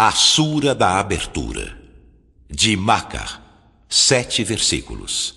[0.00, 1.76] A Sura da Abertura,
[2.48, 3.42] de Makar,
[3.88, 5.34] sete versículos.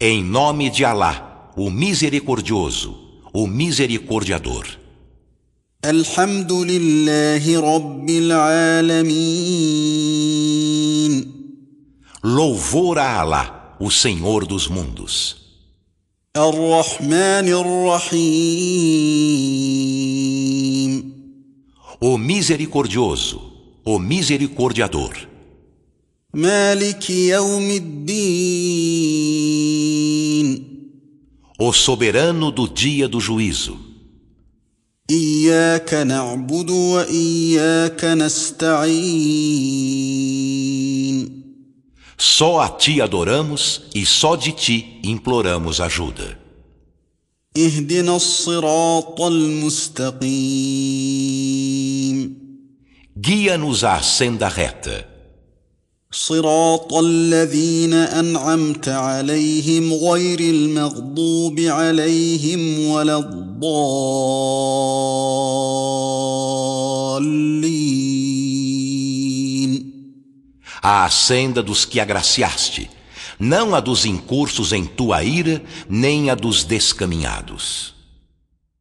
[0.00, 4.66] Em nome de Alá, o Misericordioso, o Misericordiador.
[5.82, 9.04] Alhamdulillahi Rabbil Alameen.
[12.22, 15.43] Louvor a Alá, o Senhor dos mundos.
[16.37, 17.47] الرحمن
[19.99, 21.19] الرحيم
[22.01, 23.41] O Misericordioso,
[23.85, 25.27] o Misericordiador.
[26.33, 28.99] مالك يوم الدين
[31.61, 33.77] O soberano do dia do juízo.
[35.11, 38.89] اياك نعبد واياك نستعين
[42.16, 46.38] Só a ti adoramos e só de ti imploramos ajuda.
[53.16, 55.14] Guia-nos à senda reta.
[56.14, 64.83] صراط الذين انعمت عليهم غير المغضوب عليهم ولا الضالين
[70.82, 72.90] À senda dos que agraciaste,
[73.38, 77.93] não a dos incursos em tua ira, nem a dos descaminhados.